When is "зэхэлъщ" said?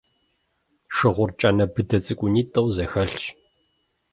2.75-3.23